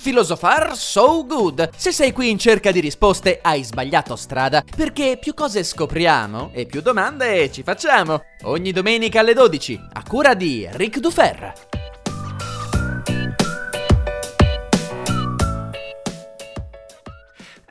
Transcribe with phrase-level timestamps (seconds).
[0.00, 1.68] Filosofar so good.
[1.76, 6.64] Se sei qui in cerca di risposte, hai sbagliato strada, perché più cose scopriamo e
[6.64, 8.22] più domande ci facciamo.
[8.44, 11.79] Ogni domenica alle 12, a cura di Ric Dufer.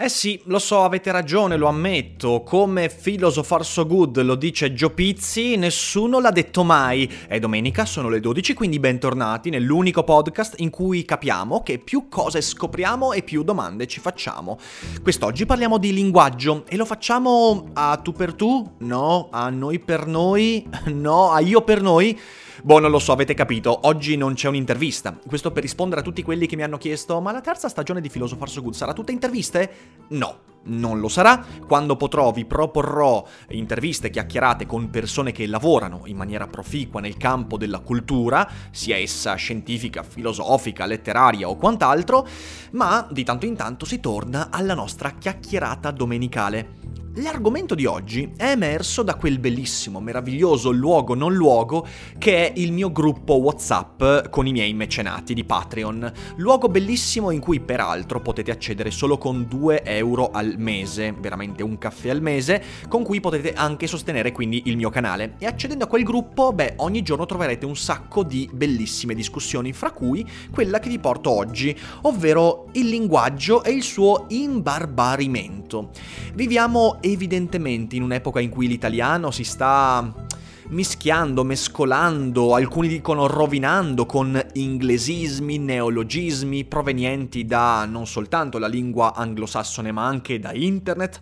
[0.02, 2.42] Eh sì, lo so, avete ragione, lo ammetto.
[2.44, 7.12] Come Philosopher So Good lo dice Gio Pizzi, nessuno l'ha detto mai.
[7.28, 12.40] È domenica, sono le 12, quindi bentornati nell'unico podcast in cui capiamo che più cose
[12.40, 14.58] scopriamo e più domande ci facciamo.
[15.04, 18.76] Quest'oggi parliamo di linguaggio e lo facciamo a tu per tu?
[18.78, 20.66] No, a noi per noi?
[21.00, 22.18] No, a io per noi?
[22.62, 25.18] Boh, non lo so, avete capito, oggi non c'è un'intervista.
[25.26, 28.10] Questo per rispondere a tutti quelli che mi hanno chiesto, ma la terza stagione di
[28.10, 29.72] Philosopher So Good sarà tutta interviste?
[30.10, 31.44] No, non lo sarà.
[31.66, 37.58] Quando potrò vi proporrò interviste chiacchierate con persone che lavorano in maniera proficua nel campo
[37.58, 42.28] della cultura, sia essa scientifica, filosofica, letteraria o quant'altro,
[42.72, 46.99] ma di tanto in tanto si torna alla nostra chiacchierata domenicale.
[47.16, 51.86] L'argomento di oggi è emerso da quel bellissimo, meraviglioso luogo non luogo
[52.20, 56.14] che è il mio gruppo WhatsApp con i miei mecenati di Patreon.
[56.36, 61.80] Luogo bellissimo in cui peraltro potete accedere solo con 2 euro al mese, veramente un
[61.80, 65.34] caffè al mese, con cui potete anche sostenere quindi il mio canale.
[65.40, 69.92] E accedendo a quel gruppo, beh, ogni giorno troverete un sacco di bellissime discussioni, fra
[69.92, 75.90] cui quella che vi porto oggi, ovvero il linguaggio e il suo imbarbarimento.
[76.36, 80.28] Viviamo evidentemente in un'epoca in cui l'italiano si sta
[80.70, 89.92] mischiando, mescolando, alcuni dicono rovinando con inglesismi, neologismi provenienti da non soltanto la lingua anglosassone
[89.92, 91.22] ma anche da internet,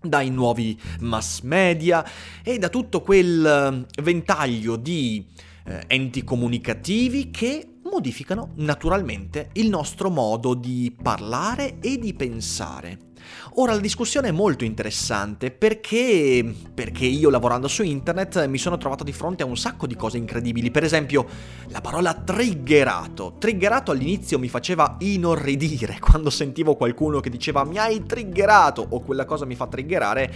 [0.00, 2.04] dai nuovi mass media
[2.42, 5.26] e da tutto quel eh, ventaglio di
[5.64, 12.98] eh, enti comunicativi che modificano naturalmente il nostro modo di parlare e di pensare.
[13.54, 16.44] Ora la discussione è molto interessante perché,
[16.74, 20.18] perché io lavorando su internet mi sono trovato di fronte a un sacco di cose
[20.18, 21.26] incredibili, per esempio
[21.68, 23.36] la parola triggerato.
[23.38, 29.24] Triggerato all'inizio mi faceva inorridire quando sentivo qualcuno che diceva mi hai triggerato o quella
[29.24, 30.32] cosa mi fa triggerare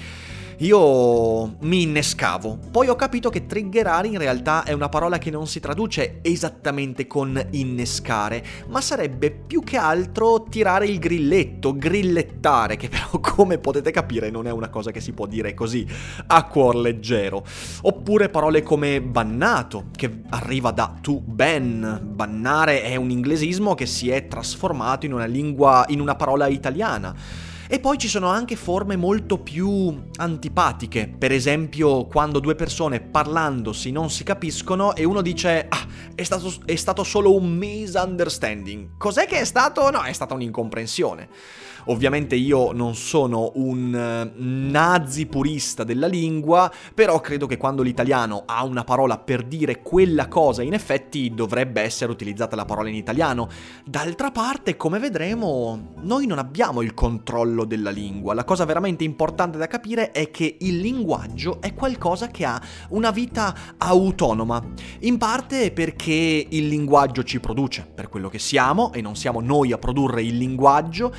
[0.61, 2.59] io mi innescavo.
[2.71, 7.07] Poi ho capito che triggerare in realtà è una parola che non si traduce esattamente
[7.07, 13.91] con innescare, ma sarebbe più che altro tirare il grilletto, grillettare, che però come potete
[13.91, 15.87] capire non è una cosa che si può dire così
[16.27, 17.43] a cuor leggero.
[17.83, 22.01] Oppure parole come bannato, che arriva da to ban.
[22.03, 27.49] Bannare è un inglesismo che si è trasformato in una lingua, in una parola italiana.
[27.73, 33.93] E poi ci sono anche forme molto più antipatiche, per esempio quando due persone parlandosi
[33.93, 35.80] non si capiscono e uno dice ah,
[36.15, 38.97] è stato, è stato solo un misunderstanding.
[38.97, 39.91] Cos'è che è stato?
[39.91, 41.29] No, è stata un'incomprensione.
[41.87, 48.43] Ovviamente io non sono un eh, nazi purista della lingua, però credo che quando l'italiano
[48.47, 52.95] ha una parola per dire quella cosa, in effetti dovrebbe essere utilizzata la parola in
[52.95, 53.49] italiano.
[53.85, 58.35] D'altra parte, come vedremo, noi non abbiamo il controllo della lingua.
[58.35, 62.61] La cosa veramente importante da capire è che il linguaggio è qualcosa che ha
[62.91, 64.63] una vita autonoma.
[65.01, 69.73] In parte perché il linguaggio ci produce per quello che siamo e non siamo noi
[69.73, 71.13] a produrre il linguaggio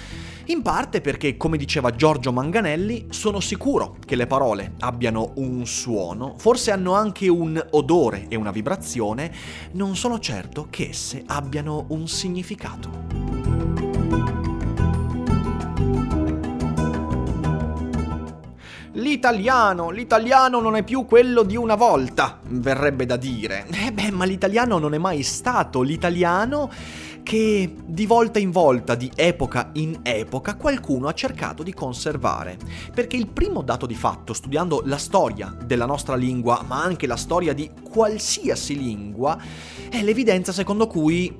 [0.45, 6.35] in parte perché, come diceva Giorgio Manganelli, sono sicuro che le parole abbiano un suono,
[6.37, 9.31] forse hanno anche un odore e una vibrazione,
[9.73, 13.40] non sono certo che esse abbiano un significato.
[18.95, 23.65] L'italiano, l'italiano non è più quello di una volta, verrebbe da dire.
[23.71, 26.69] Eh beh, ma l'italiano non è mai stato l'italiano
[27.23, 32.57] che di volta in volta, di epoca in epoca, qualcuno ha cercato di conservare.
[32.93, 37.15] Perché il primo dato di fatto, studiando la storia della nostra lingua, ma anche la
[37.15, 39.41] storia di qualsiasi lingua,
[39.89, 41.33] è l'evidenza secondo cui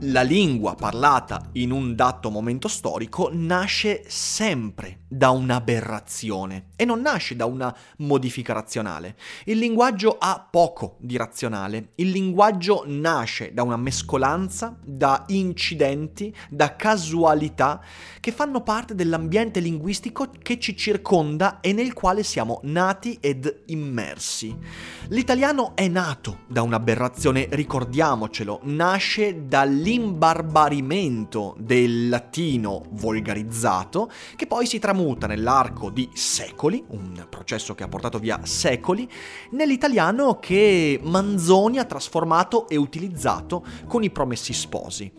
[0.00, 7.36] la lingua parlata in un dato momento storico nasce sempre da un'aberrazione e non nasce
[7.36, 9.16] da una modifica razionale.
[9.44, 16.76] Il linguaggio ha poco di razionale, il linguaggio nasce da una mescolanza, da incidenti, da
[16.76, 17.82] casualità
[18.20, 24.56] che fanno parte dell'ambiente linguistico che ci circonda e nel quale siamo nati ed immersi.
[25.08, 35.00] L'italiano è nato da un'aberrazione, ricordiamocelo, nasce dall'imbarbarimento del latino volgarizzato che poi si tramuta
[35.26, 39.08] nell'arco di secoli, un processo che ha portato via secoli,
[39.50, 45.10] nell'italiano che Manzoni ha trasformato e utilizzato con i promessi sposi.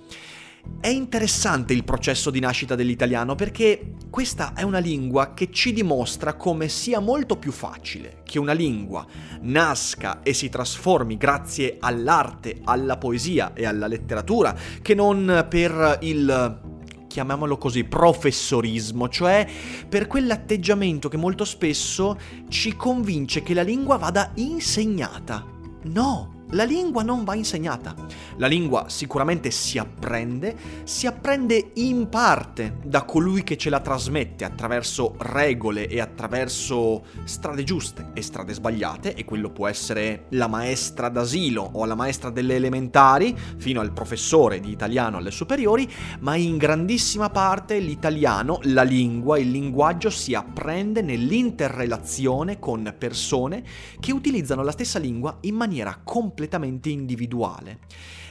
[0.80, 6.36] È interessante il processo di nascita dell'italiano perché questa è una lingua che ci dimostra
[6.36, 9.06] come sia molto più facile che una lingua
[9.42, 16.72] nasca e si trasformi grazie all'arte, alla poesia e alla letteratura che non per il
[17.14, 19.48] chiamiamolo così, professorismo, cioè
[19.88, 22.18] per quell'atteggiamento che molto spesso
[22.50, 25.46] ci convince che la lingua vada insegnata.
[25.84, 27.96] No, la lingua non va insegnata.
[28.38, 34.46] La lingua sicuramente si apprende, si apprende in parte da colui che ce la trasmette
[34.46, 41.10] attraverso regole e attraverso strade giuste e strade sbagliate, e quello può essere la maestra
[41.10, 46.58] d'asilo o la maestra delle elementari, fino al professore di italiano alle superiori, ma in
[46.58, 53.64] grandissima parte l'italiano, la lingua, il linguaggio si apprende nell'interrelazione con persone
[54.00, 57.80] che utilizzano la stessa lingua in maniera completamente completamente individuale.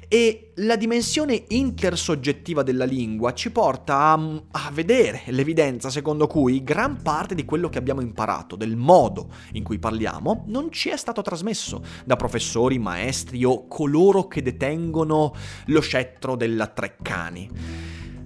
[0.09, 7.00] E la dimensione intersoggettiva della lingua ci porta a, a, vedere l'evidenza secondo cui gran
[7.00, 11.23] parte di quello che abbiamo imparato, del modo in cui parliamo, non ci è stato
[11.23, 15.35] trasmesso da professori, maestri o coloro che detengono
[15.67, 17.49] lo scettro della Treccani.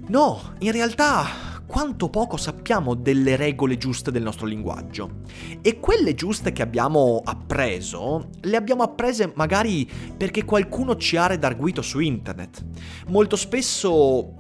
[0.09, 5.23] No, in realtà quanto poco sappiamo delle regole giuste del nostro linguaggio.
[5.61, 11.83] E quelle giuste che abbiamo appreso, le abbiamo apprese magari perché qualcuno ci ha redarguito
[11.83, 12.65] su internet.
[13.09, 14.35] Molto spesso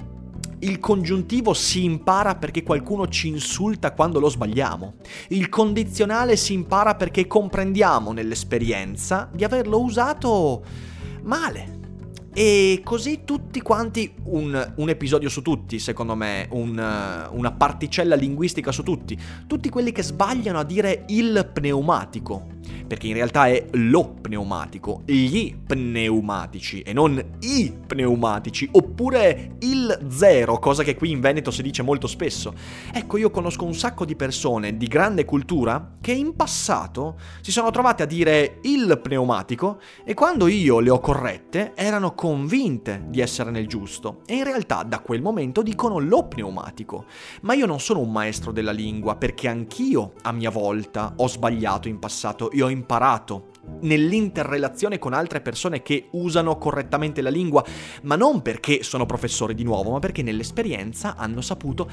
[0.60, 4.94] il congiuntivo si impara perché qualcuno ci insulta quando lo sbagliamo.
[5.28, 10.64] Il condizionale si impara perché comprendiamo nell'esperienza di averlo usato
[11.22, 11.75] male.
[12.38, 16.72] E così tutti quanti, un, un episodio su tutti, secondo me, un,
[17.30, 22.55] una particella linguistica su tutti, tutti quelli che sbagliano a dire il pneumatico
[22.86, 30.58] perché in realtà è lo pneumatico, gli pneumatici e non i pneumatici, oppure il zero,
[30.58, 32.54] cosa che qui in Veneto si dice molto spesso.
[32.92, 37.70] Ecco, io conosco un sacco di persone di grande cultura che in passato si sono
[37.70, 43.50] trovate a dire il pneumatico e quando io le ho corrette erano convinte di essere
[43.50, 47.06] nel giusto e in realtà da quel momento dicono lo pneumatico.
[47.42, 51.88] Ma io non sono un maestro della lingua perché anch'io a mia volta ho sbagliato
[51.88, 53.48] in passato e ho imparato
[53.80, 57.64] nell'interrelazione con altre persone che usano correttamente la lingua,
[58.02, 61.90] ma non perché sono professori di nuovo, ma perché nell'esperienza hanno saputo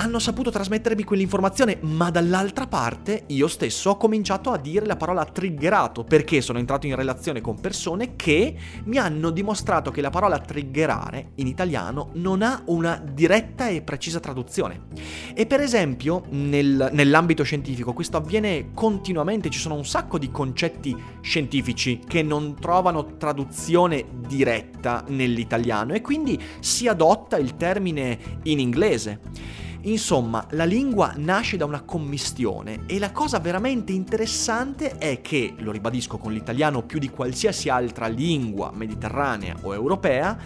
[0.00, 5.26] hanno saputo trasmettermi quell'informazione, ma dall'altra parte io stesso ho cominciato a dire la parola
[5.26, 10.38] triggerato perché sono entrato in relazione con persone che mi hanno dimostrato che la parola
[10.38, 14.84] triggerare in italiano non ha una diretta e precisa traduzione.
[15.34, 20.96] E per esempio nel, nell'ambito scientifico questo avviene continuamente, ci sono un sacco di concetti
[21.20, 29.68] scientifici che non trovano traduzione diretta nell'italiano e quindi si adotta il termine in inglese.
[29.82, 35.72] Insomma, la lingua nasce da una commistione e la cosa veramente interessante è che, lo
[35.72, 40.36] ribadisco con l'italiano più di qualsiasi altra lingua mediterranea o europea,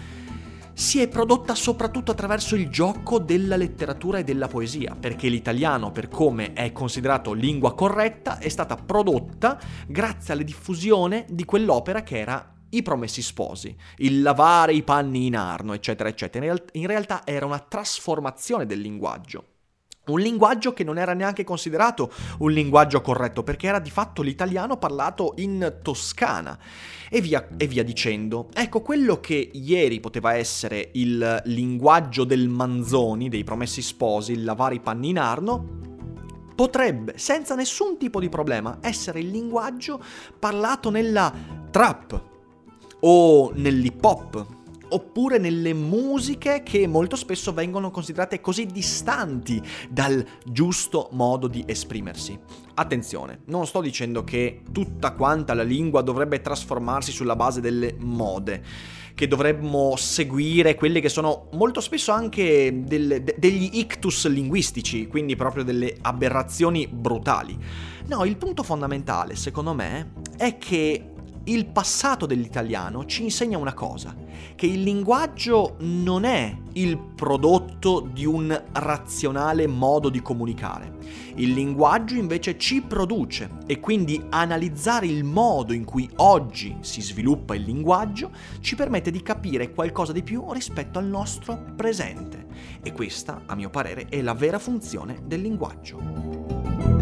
[0.72, 6.08] si è prodotta soprattutto attraverso il gioco della letteratura e della poesia, perché l'italiano, per
[6.08, 12.53] come è considerato lingua corretta, è stata prodotta grazie alla diffusione di quell'opera che era
[12.76, 16.54] i promessi sposi, il lavare i panni in arno, eccetera, eccetera.
[16.72, 19.44] In realtà era una trasformazione del linguaggio.
[20.06, 24.76] Un linguaggio che non era neanche considerato un linguaggio corretto, perché era di fatto l'italiano
[24.76, 26.58] parlato in Toscana
[27.08, 28.48] e via, e via, dicendo.
[28.52, 34.74] Ecco, quello che ieri poteva essere il linguaggio del Manzoni, dei promessi sposi, il lavare
[34.74, 35.80] i panni in arno,
[36.54, 40.02] potrebbe, senza nessun tipo di problema, essere il linguaggio
[40.38, 41.32] parlato nella
[41.70, 42.32] trap,
[43.06, 44.46] o nell'hip hop
[44.94, 52.38] oppure nelle musiche che molto spesso vengono considerate così distanti dal giusto modo di esprimersi.
[52.74, 58.62] Attenzione, non sto dicendo che tutta quanta la lingua dovrebbe trasformarsi sulla base delle mode
[59.14, 65.36] che dovremmo seguire quelle che sono molto spesso anche del, de, degli ictus linguistici, quindi
[65.36, 67.56] proprio delle aberrazioni brutali.
[68.06, 71.13] No, il punto fondamentale, secondo me, è che
[71.44, 74.14] il passato dell'italiano ci insegna una cosa,
[74.54, 80.92] che il linguaggio non è il prodotto di un razionale modo di comunicare.
[81.36, 87.54] Il linguaggio invece ci produce e quindi analizzare il modo in cui oggi si sviluppa
[87.54, 92.46] il linguaggio ci permette di capire qualcosa di più rispetto al nostro presente.
[92.82, 96.93] E questa, a mio parere, è la vera funzione del linguaggio.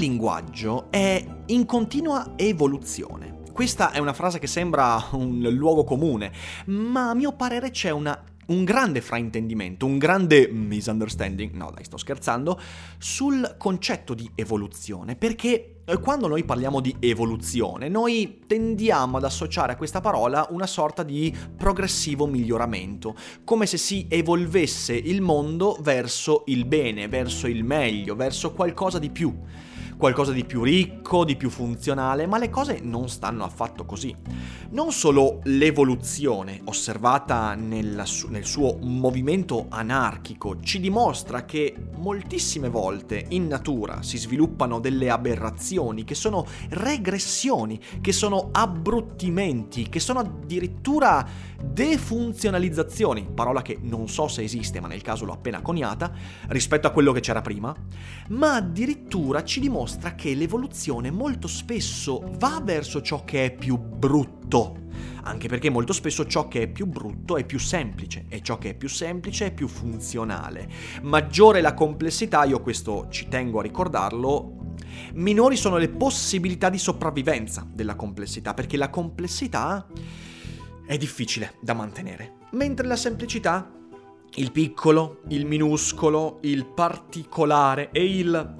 [0.00, 3.42] Linguaggio è in continua evoluzione.
[3.52, 6.32] Questa è una frase che sembra un luogo comune,
[6.66, 11.96] ma a mio parere c'è una un grande fraintendimento, un grande misunderstanding, no dai sto
[11.96, 12.58] scherzando,
[12.98, 19.74] sul concetto di evoluzione, perché eh, quando noi parliamo di evoluzione, noi tendiamo ad associare
[19.74, 23.14] a questa parola una sorta di progressivo miglioramento,
[23.44, 29.10] come se si evolvesse il mondo verso il bene, verso il meglio, verso qualcosa di
[29.10, 29.32] più
[30.00, 34.16] qualcosa di più ricco, di più funzionale, ma le cose non stanno affatto così.
[34.70, 43.46] Non solo l'evoluzione osservata nel, nel suo movimento anarchico ci dimostra che moltissime volte in
[43.46, 51.28] natura si sviluppano delle aberrazioni che sono regressioni, che sono abbruttimenti, che sono addirittura
[51.62, 56.12] defunzionalizzazioni, parola che non so se esiste ma nel caso l'ho appena coniata,
[56.48, 57.74] rispetto a quello che c'era prima,
[58.28, 64.88] ma addirittura ci dimostra che l'evoluzione molto spesso va verso ciò che è più brutto,
[65.22, 68.70] anche perché molto spesso ciò che è più brutto è più semplice e ciò che
[68.70, 70.68] è più semplice è più funzionale.
[71.02, 74.74] Maggiore la complessità, io questo ci tengo a ricordarlo,
[75.14, 79.86] minori sono le possibilità di sopravvivenza della complessità, perché la complessità
[80.90, 83.70] è difficile da mantenere, mentre la semplicità,
[84.34, 88.56] il piccolo, il minuscolo, il particolare e il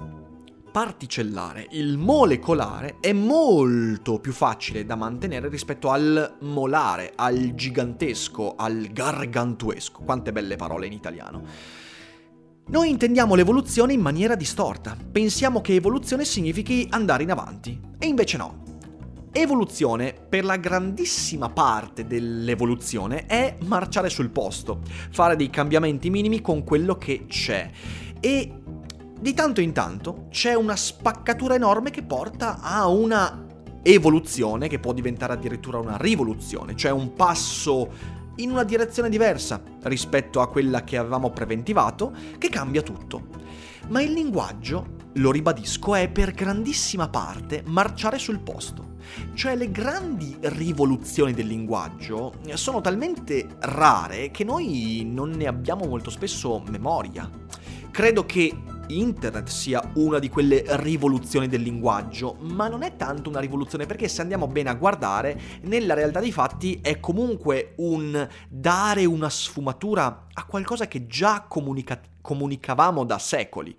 [0.71, 8.87] particellare, il molecolare, è molto più facile da mantenere rispetto al molare, al gigantesco, al
[8.93, 9.99] gargantuesco.
[10.05, 11.43] Quante belle parole in italiano.
[12.67, 14.95] Noi intendiamo l'evoluzione in maniera distorta.
[14.95, 17.77] Pensiamo che evoluzione significhi andare in avanti.
[17.99, 18.70] E invece no.
[19.33, 26.65] Evoluzione, per la grandissima parte dell'evoluzione, è marciare sul posto, fare dei cambiamenti minimi con
[26.65, 27.71] quello che c'è.
[28.19, 28.53] E
[29.17, 33.45] di tanto in tanto c'è una spaccatura enorme che porta a una
[33.83, 37.89] evoluzione che può diventare addirittura una rivoluzione, cioè un passo
[38.35, 43.27] in una direzione diversa rispetto a quella che avevamo preventivato, che cambia tutto.
[43.87, 48.90] Ma il linguaggio, lo ribadisco, è per grandissima parte marciare sul posto.
[49.33, 56.09] Cioè le grandi rivoluzioni del linguaggio sono talmente rare che noi non ne abbiamo molto
[56.09, 57.29] spesso memoria.
[57.91, 58.55] Credo che
[58.87, 64.07] internet sia una di quelle rivoluzioni del linguaggio, ma non è tanto una rivoluzione perché
[64.07, 70.27] se andiamo bene a guardare, nella realtà dei fatti è comunque un dare una sfumatura
[70.33, 73.75] a qualcosa che già comunica- comunicavamo da secoli.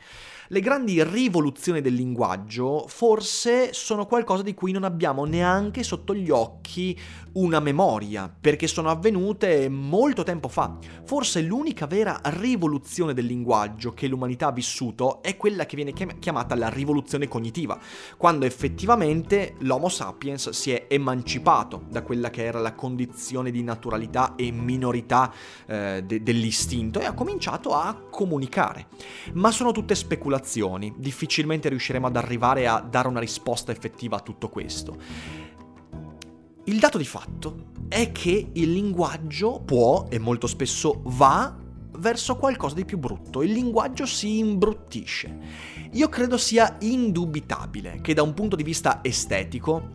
[0.52, 6.28] Le grandi rivoluzioni del linguaggio forse sono qualcosa di cui non abbiamo neanche sotto gli
[6.28, 6.94] occhi
[7.32, 10.76] una memoria, perché sono avvenute molto tempo fa.
[11.06, 16.54] Forse l'unica vera rivoluzione del linguaggio che l'umanità ha vissuto è quella che viene chiamata
[16.54, 17.78] la rivoluzione cognitiva,
[18.18, 24.34] quando effettivamente l'Homo sapiens si è emancipato da quella che era la condizione di naturalità
[24.36, 25.32] e minorità
[25.64, 28.88] eh, de- dell'istinto e ha cominciato a comunicare.
[29.32, 34.20] Ma sono tutte speculazioni speculazioni, difficilmente riusciremo ad arrivare a dare una risposta effettiva a
[34.20, 34.96] tutto questo.
[36.64, 41.56] Il dato di fatto è che il linguaggio può e molto spesso va
[41.98, 45.38] verso qualcosa di più brutto, il linguaggio si imbruttisce.
[45.92, 49.90] Io credo sia indubitabile che da un punto di vista estetico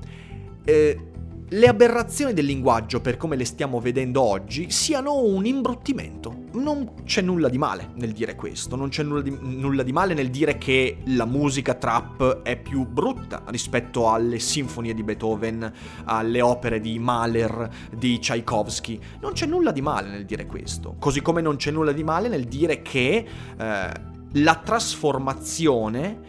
[0.63, 1.11] eh,
[1.49, 6.45] le aberrazioni del linguaggio, per come le stiamo vedendo oggi, siano un imbruttimento.
[6.53, 10.13] Non c'è nulla di male nel dire questo, non c'è nulla di, nulla di, male
[10.13, 15.71] nel dire che la musica trap è più brutta rispetto alle sinfonie di Beethoven,
[16.03, 18.99] alle opere di Mahler, di Tchaikovsky.
[19.21, 22.27] Non c'è nulla di male nel dire questo, così come non c'è nulla di male
[22.27, 23.25] nel dire che
[23.57, 23.91] eh,
[24.33, 26.19] la trasformazione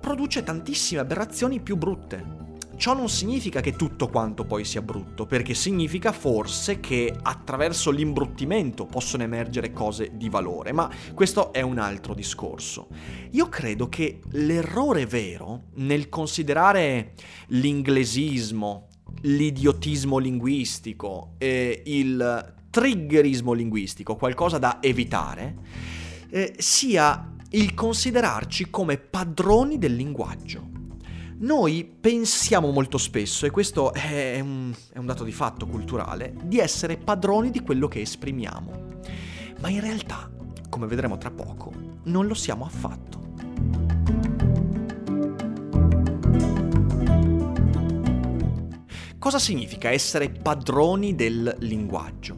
[0.00, 2.44] produce tantissime aberrazioni più brutte
[2.76, 8.86] ciò non significa che tutto quanto poi sia brutto, perché significa forse che attraverso l'imbruttimento
[8.86, 12.88] possono emergere cose di valore, ma questo è un altro discorso.
[13.32, 17.14] Io credo che l'errore vero nel considerare
[17.48, 18.88] l'inglesismo,
[19.22, 25.56] l'idiotismo linguistico e il triggerismo linguistico qualcosa da evitare,
[26.30, 30.75] eh, sia il considerarci come padroni del linguaggio.
[31.38, 36.58] Noi pensiamo molto spesso, e questo è un, è un, dato di fatto culturale, di
[36.58, 39.00] essere padroni di quello che esprimiamo.
[39.60, 40.30] Ma in realtà,
[40.70, 41.72] come vedremo tra poco,
[42.04, 43.24] non lo siamo affatto.
[49.18, 52.36] Cosa significa essere padroni del linguaggio?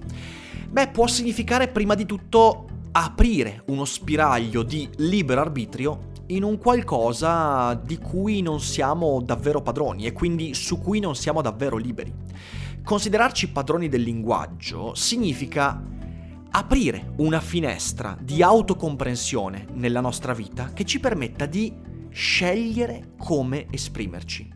[0.68, 7.74] Beh, può significare prima di tutto aprire uno spiraglio di libero arbitrio in un qualcosa
[7.74, 12.12] di cui non siamo davvero padroni e quindi su cui non siamo davvero liberi.
[12.84, 15.82] Considerarci padroni del linguaggio significa
[16.50, 21.72] aprire una finestra di autocomprensione nella nostra vita che ci permetta di
[22.10, 24.50] scegliere come esprimerci.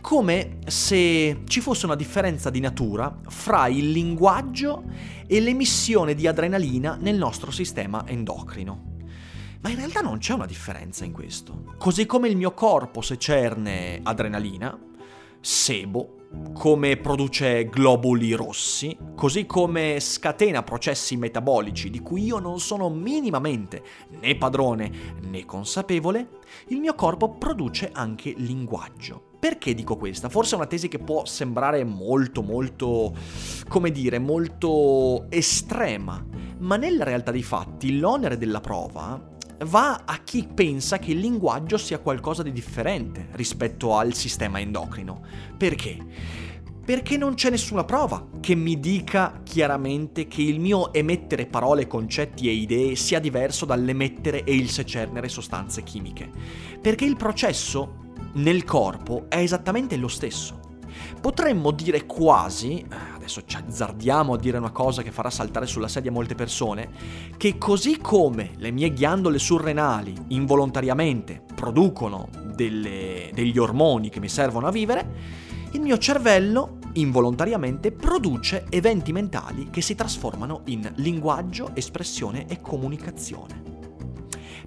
[0.00, 4.84] Come se ci fosse una differenza di natura fra il linguaggio
[5.26, 8.95] e l'emissione di adrenalina nel nostro sistema endocrino.
[9.66, 11.74] Ma in realtà non c'è una differenza in questo.
[11.76, 14.78] Così come il mio corpo secerne adrenalina,
[15.40, 22.88] sebo, come produce globuli rossi, così come scatena processi metabolici di cui io non sono
[22.90, 23.82] minimamente
[24.20, 24.88] né padrone
[25.22, 26.28] né consapevole,
[26.68, 29.30] il mio corpo produce anche linguaggio.
[29.40, 30.28] Perché dico questa?
[30.28, 33.12] Forse è una tesi che può sembrare molto, molto,
[33.66, 36.24] come dire, molto estrema,
[36.58, 41.78] ma nella realtà dei fatti l'onere della prova va a chi pensa che il linguaggio
[41.78, 45.22] sia qualcosa di differente rispetto al sistema endocrino.
[45.56, 45.98] Perché?
[46.84, 52.48] Perché non c'è nessuna prova che mi dica chiaramente che il mio emettere parole, concetti
[52.48, 56.30] e idee sia diverso dall'emettere e il secernere sostanze chimiche.
[56.80, 60.60] Perché il processo nel corpo è esattamente lo stesso.
[61.20, 62.86] Potremmo dire quasi,
[63.26, 66.88] adesso ci azzardiamo a dire una cosa che farà saltare sulla sedia molte persone,
[67.36, 74.68] che così come le mie ghiandole surrenali involontariamente producono delle, degli ormoni che mi servono
[74.68, 82.46] a vivere, il mio cervello involontariamente produce eventi mentali che si trasformano in linguaggio, espressione
[82.46, 83.75] e comunicazione.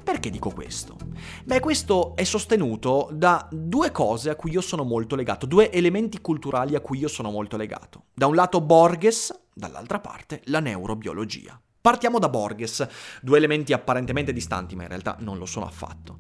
[0.10, 0.98] Perché dico questo?
[1.44, 6.20] Beh, questo è sostenuto da due cose a cui io sono molto legato, due elementi
[6.20, 8.06] culturali a cui io sono molto legato.
[8.16, 11.62] Da un lato Borges, dall'altra parte la neurobiologia.
[11.80, 12.88] Partiamo da Borges,
[13.22, 16.18] due elementi apparentemente distanti, ma in realtà non lo sono affatto.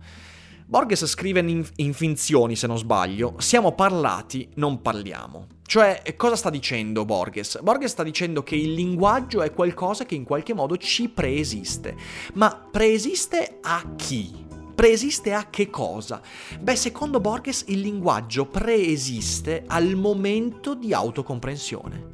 [0.69, 5.47] Borges scrive in, in finzioni, se non sbaglio, siamo parlati, non parliamo.
[5.65, 7.59] Cioè, cosa sta dicendo Borges?
[7.63, 11.97] Borges sta dicendo che il linguaggio è qualcosa che in qualche modo ci preesiste.
[12.35, 14.45] Ma preesiste a chi?
[14.75, 16.21] Preesiste a che cosa?
[16.59, 22.09] Beh, secondo Borges il linguaggio preesiste al momento di autocomprensione.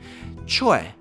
[0.46, 0.96] Cioè,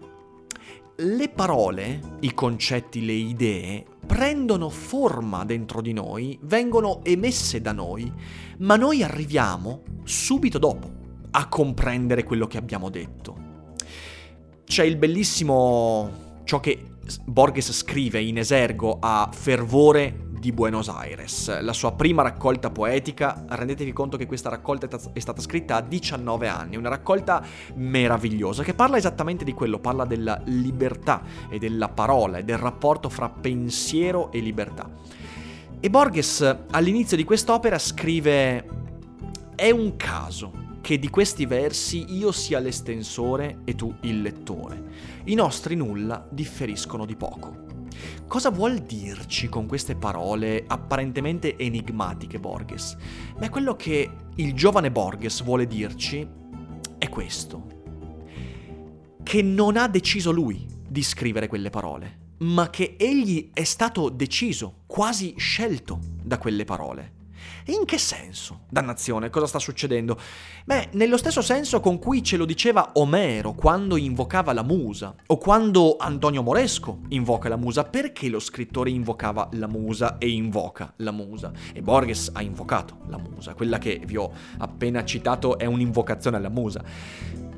[0.97, 8.13] le parole, i concetti, le idee prendono forma dentro di noi, vengono emesse da noi,
[8.59, 10.91] ma noi arriviamo subito dopo
[11.31, 13.53] a comprendere quello che abbiamo detto.
[14.65, 16.93] C'è il bellissimo ciò che
[17.25, 23.47] Borges scrive in esergo a Fervore di Buenos Aires, la sua prima raccolta poetica.
[23.49, 27.43] Rendetevi conto che questa raccolta è stata scritta a 19 anni, una raccolta
[27.77, 33.09] meravigliosa che parla esattamente di quello, parla della libertà e della parola e del rapporto
[33.09, 34.87] fra pensiero e libertà.
[35.81, 38.69] E Borges all'inizio di quest'opera scrive
[39.55, 40.53] è un caso
[40.83, 44.83] che di questi versi io sia l'estensore e tu il lettore.
[45.25, 47.74] I nostri nulla differiscono di poco.
[48.35, 52.97] Cosa vuol dirci con queste parole apparentemente enigmatiche Borges?
[53.39, 56.29] Beh, quello che il giovane Borges vuole dirci
[56.99, 57.67] è questo.
[59.23, 64.79] Che non ha deciso lui di scrivere quelle parole, ma che egli è stato deciso,
[64.87, 67.13] quasi scelto da quelle parole.
[67.69, 68.67] In che senso?
[68.69, 70.21] Dannazione, cosa sta succedendo?
[70.67, 75.39] Beh, nello stesso senso con cui ce lo diceva Omero quando invocava la musa, o
[75.39, 81.11] quando Antonio Moresco invoca la musa, perché lo scrittore invocava la musa e invoca la
[81.11, 81.53] musa?
[81.73, 86.51] E Borges ha invocato la musa, quella che vi ho appena citato è un'invocazione alla
[86.51, 86.85] musa.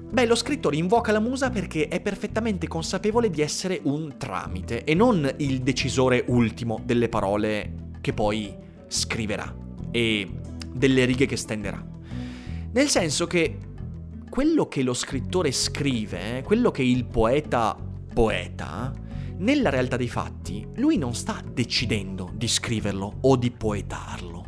[0.09, 4.95] Beh, lo scrittore invoca la musa perché è perfettamente consapevole di essere un tramite e
[4.95, 8.55] non il decisore ultimo delle parole che poi
[8.87, 9.65] scriverà
[9.97, 10.29] e
[10.71, 11.83] delle righe che stenderà.
[12.73, 13.59] Nel senso che
[14.29, 17.75] quello che lo scrittore scrive, quello che il poeta
[18.13, 18.93] poeta,
[19.39, 24.45] nella realtà dei fatti, lui non sta decidendo di scriverlo o di poetarlo,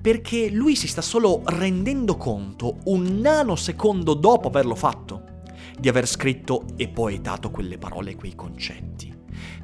[0.00, 5.34] perché lui si sta solo rendendo conto un nanosecondo dopo averlo fatto
[5.78, 9.14] di aver scritto e poetato quelle parole quei concetti.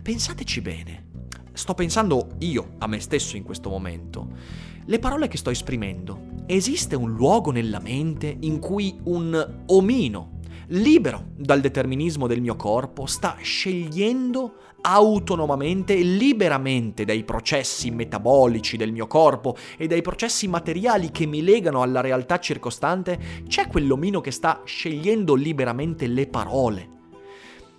[0.02, 1.11] Pensateci bene.
[1.52, 4.28] Sto pensando io a me stesso in questo momento.
[4.86, 11.26] Le parole che sto esprimendo, esiste un luogo nella mente in cui un omino, libero
[11.36, 19.06] dal determinismo del mio corpo, sta scegliendo autonomamente e liberamente dai processi metabolici del mio
[19.06, 24.62] corpo e dai processi materiali che mi legano alla realtà circostante, c'è quell'omino che sta
[24.64, 26.90] scegliendo liberamente le parole.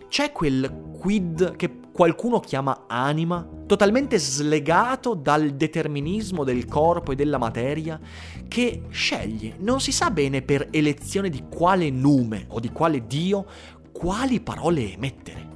[0.08, 7.38] C'è quel quid che qualcuno chiama anima, totalmente slegato dal determinismo del corpo e della
[7.38, 8.00] materia,
[8.48, 13.46] che sceglie, non si sa bene per elezione di quale nume o di quale dio,
[13.92, 15.48] quali parole emettere.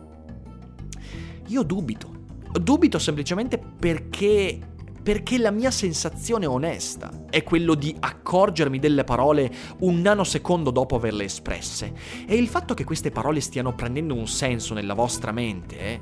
[1.48, 2.14] Io dubito.
[2.52, 4.60] Dubito semplicemente perché
[5.08, 11.24] perché la mia sensazione onesta è quello di accorgermi delle parole un nanosecondo dopo averle
[11.24, 11.94] espresse.
[12.28, 16.00] E il fatto che queste parole stiano prendendo un senso nella vostra mente eh,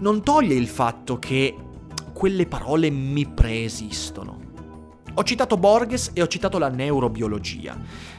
[0.00, 1.56] non toglie il fatto che
[2.12, 4.40] quelle parole mi preesistono.
[5.14, 7.74] Ho citato Borges e ho citato la neurobiologia.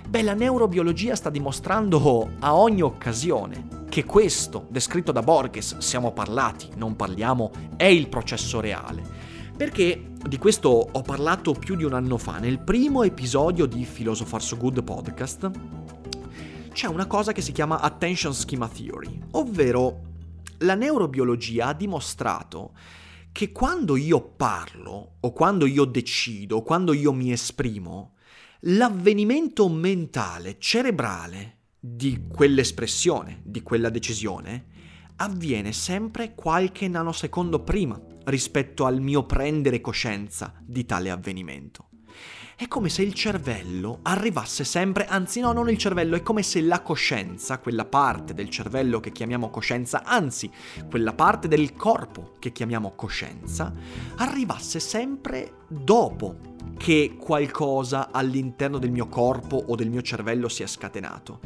[0.09, 6.69] Beh, la neurobiologia sta dimostrando a ogni occasione che questo, descritto da Borges, siamo parlati,
[6.77, 9.32] non parliamo, è il processo reale.
[9.55, 14.41] Perché di questo ho parlato più di un anno fa, nel primo episodio di Philosopher
[14.41, 15.51] So Good podcast,
[16.73, 20.01] c'è una cosa che si chiama Attention Schema Theory, ovvero
[20.59, 22.73] la neurobiologia ha dimostrato
[23.31, 28.15] che quando io parlo, o quando io decido, o quando io mi esprimo,
[28.61, 34.65] l'avvenimento mentale, cerebrale, di quell'espressione, di quella decisione,
[35.17, 41.87] avviene sempre qualche nanosecondo prima rispetto al mio prendere coscienza di tale avvenimento.
[42.55, 46.61] È come se il cervello arrivasse sempre, anzi no, non il cervello, è come se
[46.61, 50.49] la coscienza, quella parte del cervello che chiamiamo coscienza, anzi
[50.87, 53.73] quella parte del corpo che chiamiamo coscienza,
[54.17, 61.39] arrivasse sempre dopo che qualcosa all'interno del mio corpo o del mio cervello sia scatenato.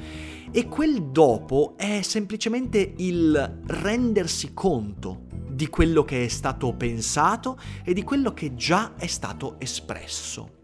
[0.58, 7.94] E quel dopo è semplicemente il rendersi conto di quello che è stato pensato e
[7.94, 10.56] di quello che già è stato espresso.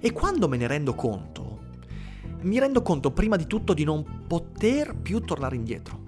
[0.00, 1.62] E quando me ne rendo conto,
[2.42, 6.00] mi rendo conto prima di tutto di non poter più tornare indietro.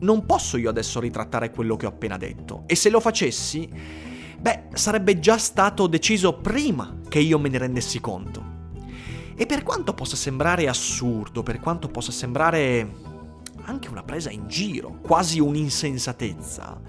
[0.00, 2.64] Non posso io adesso ritrattare quello che ho appena detto.
[2.66, 3.70] E se lo facessi,
[4.40, 8.57] beh, sarebbe già stato deciso prima che io me ne rendessi conto.
[9.40, 12.92] E per quanto possa sembrare assurdo, per quanto possa sembrare
[13.62, 16.80] anche una presa in giro, quasi un'insensatezza,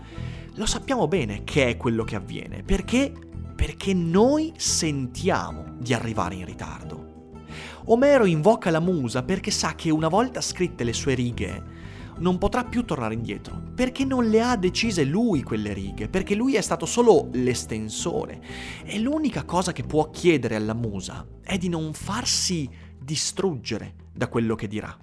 [0.55, 2.63] lo sappiamo bene che è quello che avviene.
[2.63, 3.13] Perché?
[3.55, 7.43] Perché noi sentiamo di arrivare in ritardo.
[7.85, 11.63] Omero invoca la musa perché sa che una volta scritte le sue righe,
[12.19, 16.55] non potrà più tornare indietro, perché non le ha decise lui quelle righe, perché lui
[16.55, 18.41] è stato solo l'estensore.
[18.83, 24.55] E l'unica cosa che può chiedere alla musa è di non farsi distruggere da quello
[24.55, 24.95] che dirà.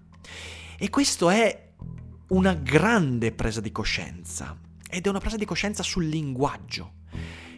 [0.78, 1.72] E questo è
[2.28, 6.92] una grande presa di coscienza, ed è una presa di coscienza sul linguaggio.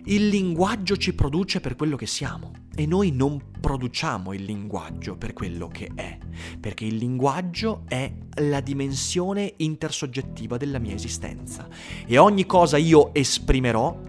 [0.05, 5.33] Il linguaggio ci produce per quello che siamo e noi non produciamo il linguaggio per
[5.33, 6.17] quello che è,
[6.61, 11.69] perché il linguaggio è la dimensione intersoggettiva della mia esistenza
[12.07, 14.01] e ogni cosa io esprimerò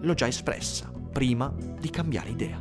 [0.00, 2.60] l'ho già espressa prima di cambiare idea.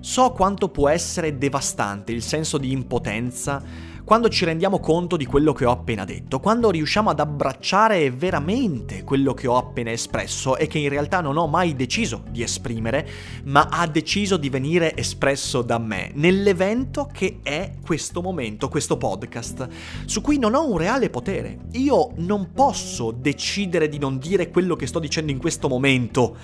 [0.00, 3.62] So quanto può essere devastante il senso di impotenza
[4.10, 9.04] quando ci rendiamo conto di quello che ho appena detto, quando riusciamo ad abbracciare veramente
[9.04, 13.08] quello che ho appena espresso e che in realtà non ho mai deciso di esprimere,
[13.44, 19.68] ma ha deciso di venire espresso da me, nell'evento che è questo momento, questo podcast,
[20.06, 21.66] su cui non ho un reale potere.
[21.74, 26.36] Io non posso decidere di non dire quello che sto dicendo in questo momento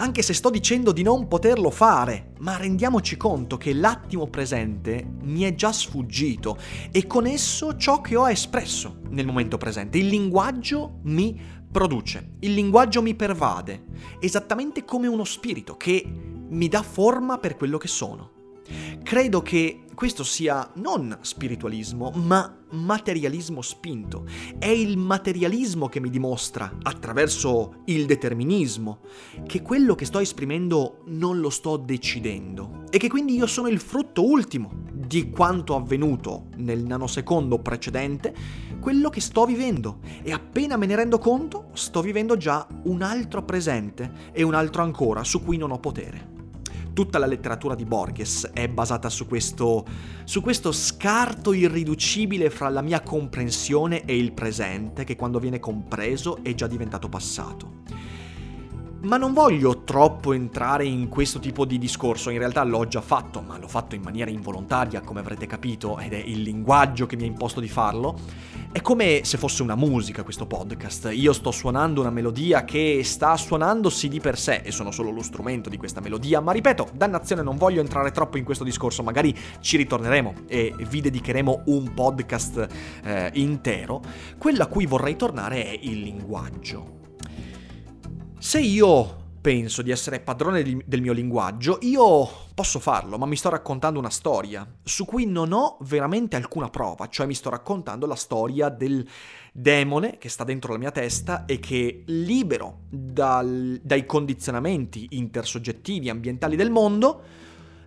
[0.00, 5.42] anche se sto dicendo di non poterlo fare, ma rendiamoci conto che l'attimo presente mi
[5.42, 6.56] è già sfuggito
[6.90, 9.98] e con esso ciò che ho espresso nel momento presente.
[9.98, 11.38] Il linguaggio mi
[11.70, 13.84] produce, il linguaggio mi pervade,
[14.20, 16.02] esattamente come uno spirito che
[16.48, 18.39] mi dà forma per quello che sono.
[19.02, 24.24] Credo che questo sia non spiritualismo, ma materialismo spinto.
[24.58, 29.00] È il materialismo che mi dimostra, attraverso il determinismo,
[29.46, 32.78] che quello che sto esprimendo non lo sto decidendo.
[32.92, 38.34] e che quindi io sono il frutto ultimo di quanto avvenuto nel nanosecondo precedente,
[38.80, 39.98] quello che sto vivendo.
[40.22, 44.82] E appena me ne rendo conto, sto vivendo già un altro presente e un altro
[44.82, 46.39] ancora su cui non ho potere.
[46.92, 49.84] Tutta la letteratura di Borges è basata su questo,
[50.24, 56.42] su questo scarto irriducibile fra la mia comprensione e il presente che quando viene compreso
[56.42, 57.78] è già diventato passato.
[59.02, 63.40] Ma non voglio troppo entrare in questo tipo di discorso, in realtà l'ho già fatto,
[63.40, 67.22] ma l'ho fatto in maniera involontaria, come avrete capito, ed è il linguaggio che mi
[67.22, 68.18] ha imposto di farlo.
[68.72, 71.10] È come se fosse una musica questo podcast.
[71.12, 75.22] Io sto suonando una melodia che sta suonandosi di per sé e sono solo lo
[75.22, 79.36] strumento di questa melodia, ma ripeto, dannazione non voglio entrare troppo in questo discorso, magari
[79.58, 82.68] ci ritorneremo e vi dedicheremo un podcast
[83.02, 84.02] eh, intero.
[84.38, 86.98] Quello a cui vorrei tornare è il linguaggio.
[88.38, 93.36] Se io penso di essere padrone di, del mio linguaggio, io posso farlo, ma mi
[93.36, 98.06] sto raccontando una storia su cui non ho veramente alcuna prova, cioè mi sto raccontando
[98.06, 99.06] la storia del
[99.52, 106.10] demone che sta dentro la mia testa e che, libero dal, dai condizionamenti intersoggettivi e
[106.10, 107.22] ambientali del mondo,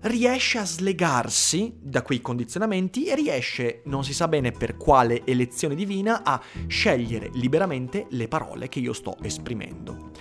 [0.03, 5.75] riesce a slegarsi da quei condizionamenti e riesce, non si sa bene per quale elezione
[5.75, 10.11] divina, a scegliere liberamente le parole che io sto esprimendo.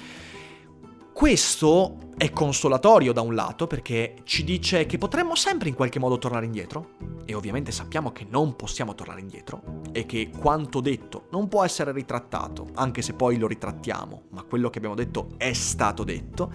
[1.22, 6.18] Questo è consolatorio da un lato perché ci dice che potremmo sempre in qualche modo
[6.18, 11.46] tornare indietro e ovviamente sappiamo che non possiamo tornare indietro e che quanto detto non
[11.46, 16.02] può essere ritrattato, anche se poi lo ritrattiamo, ma quello che abbiamo detto è stato
[16.02, 16.52] detto.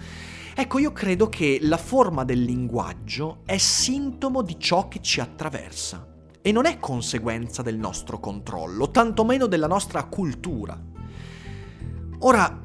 [0.54, 6.06] Ecco, io credo che la forma del linguaggio è sintomo di ciò che ci attraversa
[6.42, 10.78] e non è conseguenza del nostro controllo, tantomeno della nostra cultura.
[12.18, 12.60] Ora,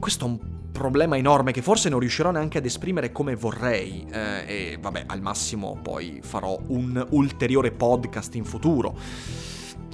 [0.00, 4.44] questo è un problema enorme che forse non riuscirò neanche ad esprimere come vorrei eh,
[4.46, 8.96] e vabbè al massimo poi farò un ulteriore podcast in futuro.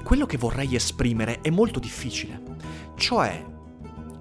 [0.02, 2.40] Quello che vorrei esprimere è molto difficile,
[2.96, 3.44] cioè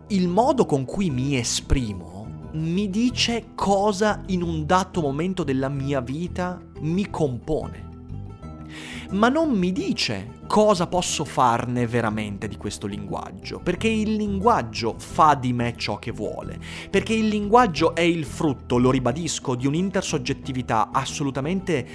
[0.07, 6.01] il modo con cui mi esprimo mi dice cosa in un dato momento della mia
[6.01, 7.90] vita mi compone
[9.11, 15.35] ma non mi dice cosa posso farne veramente di questo linguaggio, perché il linguaggio fa
[15.35, 20.89] di me ciò che vuole, perché il linguaggio è il frutto, lo ribadisco, di un'intersoggettività
[20.91, 21.87] assolutamente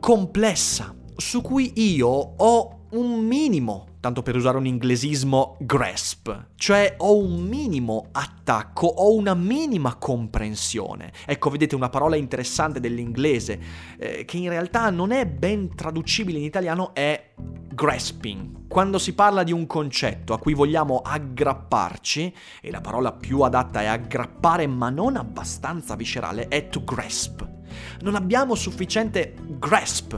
[0.00, 7.18] complessa, su cui io ho un minimo tanto per usare un inglesismo, grasp, cioè ho
[7.18, 11.10] un minimo attacco, ho una minima comprensione.
[11.26, 13.58] Ecco, vedete una parola interessante dell'inglese,
[13.98, 18.68] eh, che in realtà non è ben traducibile in italiano, è grasping.
[18.68, 23.80] Quando si parla di un concetto a cui vogliamo aggrapparci, e la parola più adatta
[23.80, 27.55] è aggrappare ma non abbastanza viscerale, è to grasp.
[28.00, 30.14] Non abbiamo sufficiente grasp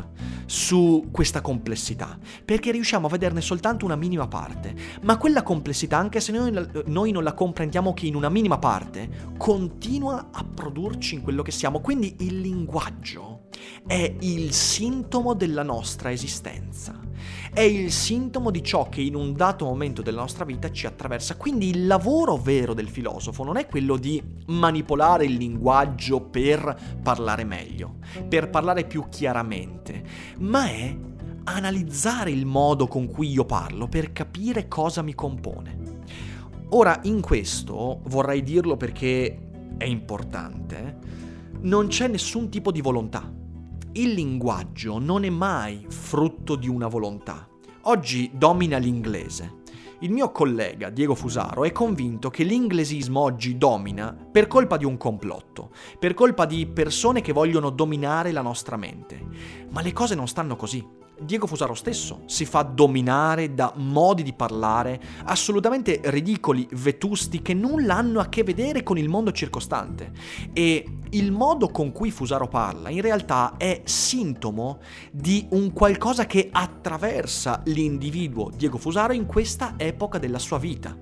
[0.47, 4.75] su questa complessità, perché riusciamo a vederne soltanto una minima parte.
[5.03, 9.35] Ma quella complessità, anche se noi, noi, non la comprendiamo che in una minima parte,
[9.37, 11.81] continua a produrci in quello che siamo.
[11.81, 13.49] Quindi il linguaggio
[13.87, 17.08] è il sintomo della nostra esistenza.
[17.53, 21.37] È il sintomo di ciò che in un dato momento della nostra vita ci attraversa.
[21.37, 27.45] Quindi il lavoro vero del filosofo non è quello di manipolare il linguaggio per parlare
[27.45, 27.97] meglio,
[28.29, 30.03] per parlare più chiaramente,
[30.39, 30.97] ma è
[31.45, 35.77] analizzare il modo con cui io parlo per capire cosa mi compone.
[36.71, 40.99] Ora, in questo vorrei dirlo perché è importante,
[41.61, 43.37] non c'è nessun tipo di volontà
[43.99, 47.49] il linguaggio non è mai frutto di una volontà.
[47.83, 49.57] Oggi domina l'inglese.
[50.01, 54.97] Il mio collega Diego Fusaro è convinto che l'inglesismo oggi domina per colpa di un
[54.97, 59.21] complotto, per colpa di persone che vogliono dominare la nostra mente.
[59.71, 60.98] Ma le cose non stanno così.
[61.21, 67.97] Diego Fusaro stesso si fa dominare da modi di parlare assolutamente ridicoli, vetusti, che nulla
[67.97, 70.13] hanno a che vedere con il mondo circostante.
[70.53, 76.49] E il modo con cui Fusaro parla in realtà è sintomo di un qualcosa che
[76.51, 80.97] attraversa l'individuo Diego Fusaro in questa epoca della sua vita.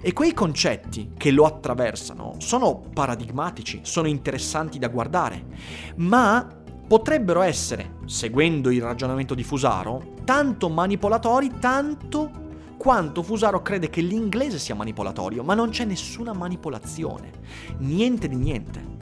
[0.00, 5.44] E quei concetti che lo attraversano sono paradigmatici, sono interessanti da guardare,
[5.96, 12.44] ma potrebbero essere, seguendo il ragionamento di Fusaro, tanto manipolatori tanto
[12.76, 17.32] quanto Fusaro crede che l'inglese sia manipolatorio, ma non c'è nessuna manipolazione,
[17.78, 18.95] niente di niente.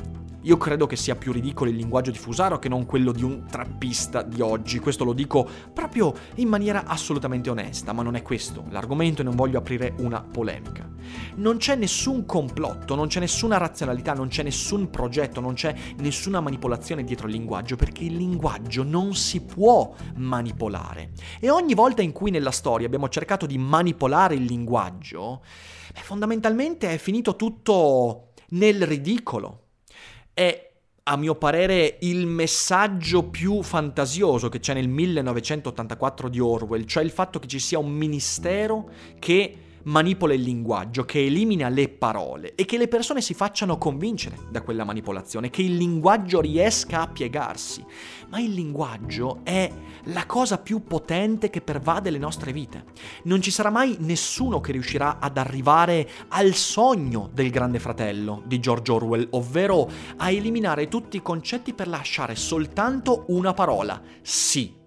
[0.44, 3.46] Io credo che sia più ridicolo il linguaggio di Fusaro che non quello di un
[3.46, 4.78] trappista di oggi.
[4.78, 9.36] Questo lo dico proprio in maniera assolutamente onesta, ma non è questo l'argomento e non
[9.36, 10.86] voglio aprire una polemica.
[11.36, 16.40] Non c'è nessun complotto, non c'è nessuna razionalità, non c'è nessun progetto, non c'è nessuna
[16.40, 21.12] manipolazione dietro il linguaggio, perché il linguaggio non si può manipolare.
[21.40, 25.42] E ogni volta in cui nella storia abbiamo cercato di manipolare il linguaggio,
[25.94, 29.60] fondamentalmente è finito tutto nel ridicolo
[30.34, 30.70] è
[31.06, 37.10] a mio parere il messaggio più fantasioso che c'è nel 1984 di Orwell, cioè il
[37.10, 42.64] fatto che ci sia un ministero che manipola il linguaggio, che elimina le parole e
[42.64, 47.84] che le persone si facciano convincere da quella manipolazione, che il linguaggio riesca a piegarsi.
[48.28, 49.70] Ma il linguaggio è
[50.04, 52.84] la cosa più potente che pervade le nostre vite.
[53.24, 58.60] Non ci sarà mai nessuno che riuscirà ad arrivare al sogno del grande fratello di
[58.60, 64.82] George Orwell, ovvero a eliminare tutti i concetti per lasciare soltanto una parola, sì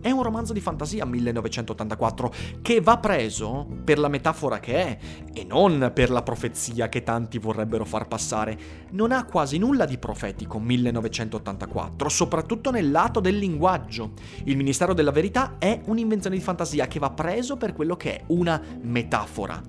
[0.00, 4.98] è un romanzo di fantasia 1984 che va preso per la metafora che è
[5.32, 8.58] e non per la profezia che tanti vorrebbero far passare.
[8.92, 14.12] Non ha quasi nulla di profetico 1984, soprattutto nel lato del linguaggio.
[14.44, 18.22] Il Ministero della Verità è un'invenzione di fantasia che va preso per quello che è
[18.28, 19.60] una metafora.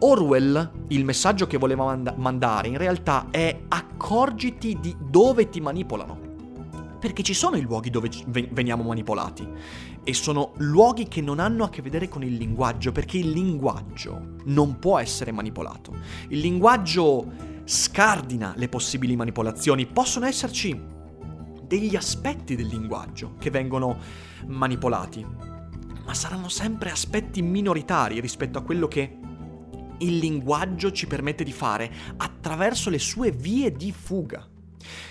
[0.00, 6.29] Orwell, il messaggio che voleva mand- mandare in realtà è accorgiti di dove ti manipolano
[7.00, 9.48] perché ci sono i luoghi dove veniamo manipolati
[10.04, 14.36] e sono luoghi che non hanno a che vedere con il linguaggio, perché il linguaggio
[14.44, 15.96] non può essere manipolato.
[16.28, 17.26] Il linguaggio
[17.64, 20.78] scardina le possibili manipolazioni, possono esserci
[21.66, 23.96] degli aspetti del linguaggio che vengono
[24.46, 25.24] manipolati,
[26.04, 29.18] ma saranno sempre aspetti minoritari rispetto a quello che
[29.98, 34.46] il linguaggio ci permette di fare attraverso le sue vie di fuga.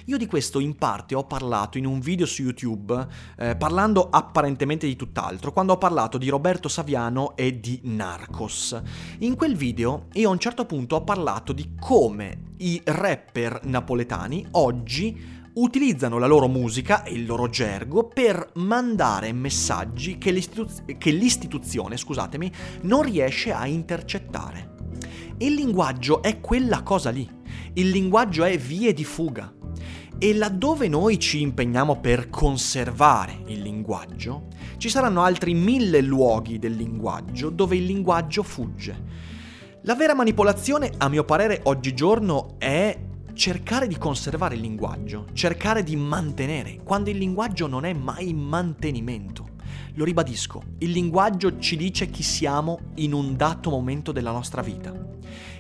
[0.06, 4.88] Io di questo in parte ho parlato in un video su YouTube, eh, parlando apparentemente
[4.88, 8.82] di tutt'altro, quando ho parlato di Roberto Saviano e di Narcos.
[9.20, 14.48] In quel video io a un certo punto ho parlato di come i rapper napoletani
[14.52, 21.12] oggi utilizzano la loro musica e il loro gergo per mandare messaggi che, l'istituz- che
[21.12, 22.52] l'istituzione, scusatemi,
[22.82, 24.76] non riesce a intercettare.
[25.38, 27.28] Il linguaggio è quella cosa lì.
[27.74, 29.54] Il linguaggio è vie di fuga.
[30.22, 36.74] E laddove noi ci impegniamo per conservare il linguaggio, ci saranno altri mille luoghi del
[36.74, 39.02] linguaggio dove il linguaggio fugge.
[39.84, 43.00] La vera manipolazione, a mio parere, oggigiorno è
[43.34, 49.52] cercare di conservare il linguaggio, cercare di mantenere, quando il linguaggio non è mai mantenimento.
[49.94, 54.94] Lo ribadisco, il linguaggio ci dice chi siamo in un dato momento della nostra vita.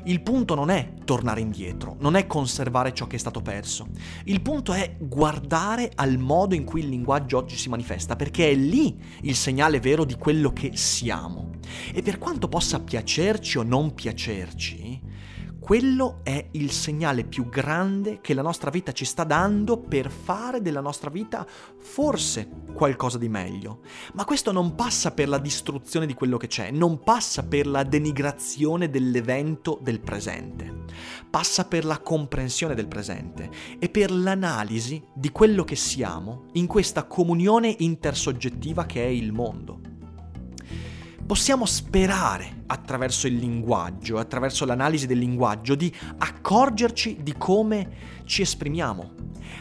[0.03, 3.87] Il punto non è tornare indietro, non è conservare ciò che è stato perso.
[4.25, 8.55] Il punto è guardare al modo in cui il linguaggio oggi si manifesta, perché è
[8.55, 11.51] lì il segnale vero di quello che siamo.
[11.93, 14.98] E per quanto possa piacerci o non piacerci,
[15.69, 20.63] quello è il segnale più grande che la nostra vita ci sta dando per fare
[20.63, 21.45] della nostra vita
[21.77, 23.81] forse qualcosa di meglio.
[24.15, 27.83] Ma questo non passa per la distruzione di quello che c'è, non passa per la
[27.83, 30.85] denigrazione dell'evento del presente,
[31.29, 37.03] passa per la comprensione del presente e per l'analisi di quello che siamo in questa
[37.03, 39.97] comunione intersoggettiva che è il mondo
[41.29, 47.91] possiamo sperare attraverso il linguaggio, attraverso l'analisi del linguaggio, di accorgerci di come
[48.23, 49.11] ci esprimiamo.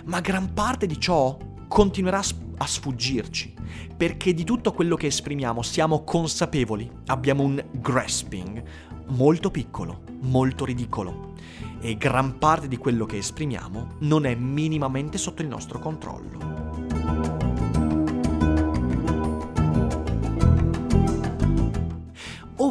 [0.07, 1.37] Ma gran parte di ciò
[1.69, 2.23] continuerà
[2.57, 3.53] a sfuggirci,
[3.95, 8.63] perché di tutto quello che esprimiamo siamo consapevoli, abbiamo un grasping
[9.09, 11.35] molto piccolo, molto ridicolo,
[11.81, 17.48] e gran parte di quello che esprimiamo non è minimamente sotto il nostro controllo.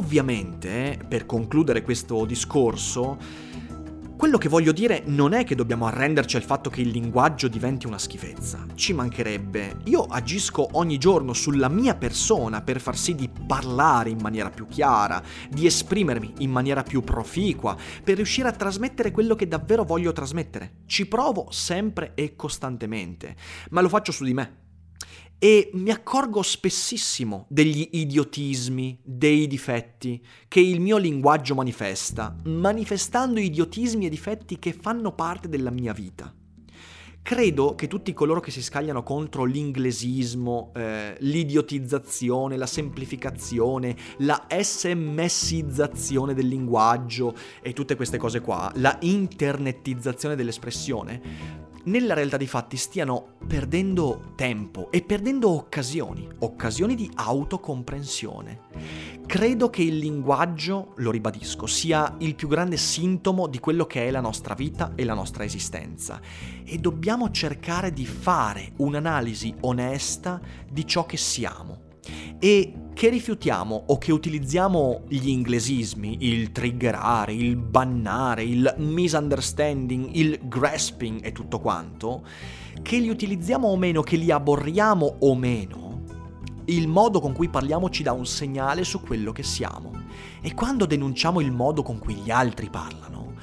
[0.07, 3.17] Ovviamente, per concludere questo discorso,
[4.15, 7.87] quello che voglio dire non è che dobbiamo arrenderci al fatto che il linguaggio diventi
[7.87, 9.79] una schifezza, ci mancherebbe.
[9.83, 14.65] Io agisco ogni giorno sulla mia persona per far sì di parlare in maniera più
[14.65, 20.13] chiara, di esprimermi in maniera più proficua, per riuscire a trasmettere quello che davvero voglio
[20.13, 20.83] trasmettere.
[20.85, 23.35] Ci provo sempre e costantemente,
[23.71, 24.66] ma lo faccio su di me,
[25.39, 34.07] e mi accorgo spessissimo degli idiotismi, dei difetti che il mio linguaggio manifesta, manifestando idiotismi
[34.07, 36.33] e difetti che fanno parte della mia vita.
[37.21, 46.33] Credo che tutti coloro che si scagliano contro l'inglesismo, eh, l'idiotizzazione, la semplificazione, la smsizzazione
[46.33, 53.35] del linguaggio e tutte queste cose qua, la internetizzazione dell'espressione, nella realtà dei fatti stiano
[53.45, 58.59] perdendo tempo e perdendo occasioni, occasioni di autocomprensione.
[59.25, 64.11] Credo che il linguaggio, lo ribadisco, sia il più grande sintomo di quello che è
[64.11, 66.21] la nostra vita e la nostra esistenza
[66.63, 71.86] e dobbiamo cercare di fare un'analisi onesta di ciò che siamo
[72.39, 80.39] e che rifiutiamo o che utilizziamo gli inglesismi, il triggerare, il bannare, il misunderstanding, il
[80.43, 82.25] grasping e tutto quanto,
[82.81, 86.01] che li utilizziamo o meno, che li aborriamo o meno,
[86.65, 89.91] il modo con cui parliamo ci dà un segnale su quello che siamo.
[90.41, 93.33] E quando denunciamo il modo con cui gli altri parlano,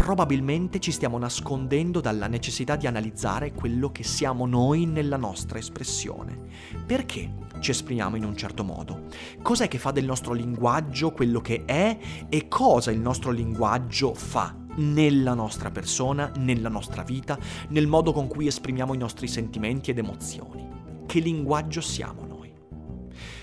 [0.00, 6.38] probabilmente ci stiamo nascondendo dalla necessità di analizzare quello che siamo noi nella nostra espressione.
[6.86, 7.30] Perché
[7.60, 9.02] ci esprimiamo in un certo modo?
[9.42, 11.98] Cos'è che fa del nostro linguaggio quello che è
[12.30, 17.38] e cosa il nostro linguaggio fa nella nostra persona, nella nostra vita,
[17.68, 20.66] nel modo con cui esprimiamo i nostri sentimenti ed emozioni?
[21.04, 22.50] Che linguaggio siamo noi?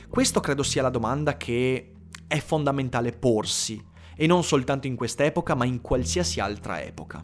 [0.10, 1.92] Questo credo sia la domanda che
[2.26, 7.24] è fondamentale porsi e non soltanto in quest'epoca, ma in qualsiasi altra epoca.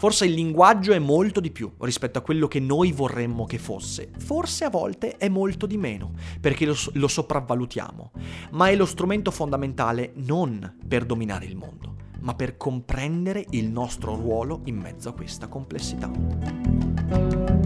[0.00, 4.08] Forse il linguaggio è molto di più rispetto a quello che noi vorremmo che fosse,
[4.16, 8.12] forse a volte è molto di meno, perché lo, lo sopravvalutiamo,
[8.52, 14.14] ma è lo strumento fondamentale non per dominare il mondo, ma per comprendere il nostro
[14.14, 17.59] ruolo in mezzo a questa complessità.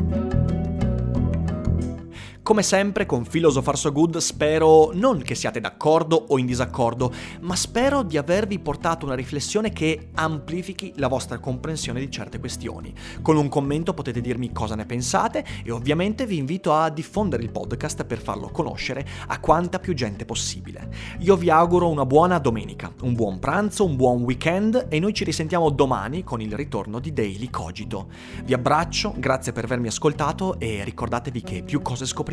[2.44, 7.56] Come sempre con Philosopher So Good spero non che siate d'accordo o in disaccordo, ma
[7.56, 12.92] spero di avervi portato una riflessione che amplifichi la vostra comprensione di certe questioni.
[13.22, 17.50] Con un commento potete dirmi cosa ne pensate e ovviamente vi invito a diffondere il
[17.50, 20.90] podcast per farlo conoscere a quanta più gente possibile.
[21.20, 25.24] Io vi auguro una buona domenica, un buon pranzo, un buon weekend e noi ci
[25.24, 28.08] risentiamo domani con il ritorno di Daily Cogito.
[28.44, 32.32] Vi abbraccio, grazie per avermi ascoltato e ricordatevi che più cose scopriamo